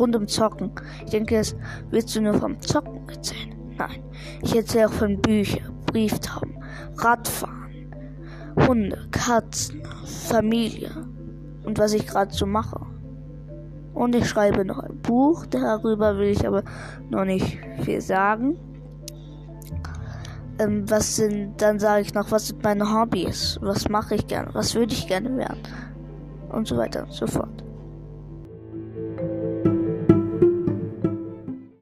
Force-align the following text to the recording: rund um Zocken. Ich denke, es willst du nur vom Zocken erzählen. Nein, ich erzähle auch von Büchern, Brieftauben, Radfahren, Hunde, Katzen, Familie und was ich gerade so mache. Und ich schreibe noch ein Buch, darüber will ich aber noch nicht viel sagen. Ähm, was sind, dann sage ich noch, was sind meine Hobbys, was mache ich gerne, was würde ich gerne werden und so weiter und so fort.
rund 0.00 0.16
um 0.16 0.26
Zocken. 0.26 0.72
Ich 1.04 1.10
denke, 1.10 1.36
es 1.36 1.54
willst 1.90 2.16
du 2.16 2.22
nur 2.22 2.34
vom 2.34 2.60
Zocken 2.60 3.08
erzählen. 3.08 3.54
Nein, 3.78 4.02
ich 4.42 4.56
erzähle 4.56 4.88
auch 4.88 4.92
von 4.92 5.20
Büchern, 5.20 5.74
Brieftauben, 5.86 6.58
Radfahren, 6.96 7.94
Hunde, 8.66 9.08
Katzen, 9.10 9.82
Familie 10.04 10.90
und 11.64 11.78
was 11.78 11.92
ich 11.92 12.06
gerade 12.06 12.32
so 12.32 12.46
mache. 12.46 12.80
Und 13.94 14.14
ich 14.14 14.28
schreibe 14.28 14.64
noch 14.64 14.78
ein 14.78 15.00
Buch, 15.02 15.46
darüber 15.46 16.16
will 16.16 16.28
ich 16.28 16.46
aber 16.46 16.62
noch 17.10 17.24
nicht 17.24 17.58
viel 17.82 18.00
sagen. 18.00 18.58
Ähm, 20.58 20.88
was 20.90 21.16
sind, 21.16 21.60
dann 21.60 21.78
sage 21.78 22.02
ich 22.02 22.14
noch, 22.14 22.30
was 22.30 22.48
sind 22.48 22.62
meine 22.62 22.92
Hobbys, 22.92 23.58
was 23.62 23.88
mache 23.88 24.14
ich 24.14 24.26
gerne, 24.26 24.50
was 24.52 24.74
würde 24.74 24.92
ich 24.92 25.06
gerne 25.06 25.36
werden 25.36 25.62
und 26.50 26.66
so 26.66 26.76
weiter 26.76 27.04
und 27.04 27.12
so 27.12 27.26
fort. 27.26 27.64